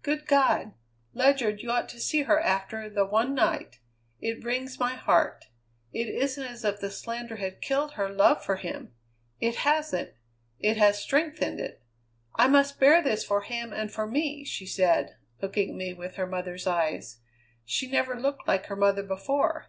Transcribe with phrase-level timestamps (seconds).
[0.00, 0.72] Good God!
[1.12, 3.80] Ledyard, you ought to see her after the one night!
[4.18, 5.48] It wrings my heart.
[5.92, 8.94] It isn't as if the slander had killed her love for him.
[9.42, 10.14] It hasn't;
[10.58, 11.82] it has strengthened it.
[12.38, 16.14] 'I must bear this for him and for me,' she said, looking at me with
[16.14, 17.18] her mother's eyes.
[17.66, 19.66] She never looked like her mother before.